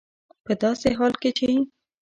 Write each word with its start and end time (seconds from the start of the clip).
په 0.45 0.53
داسې 0.61 0.89
حال 0.97 1.13
کې 1.21 1.29
چې 1.37 1.47